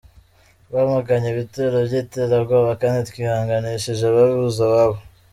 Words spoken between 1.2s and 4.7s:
ibitero by’iterabwoba kandi twihanganishije ababuze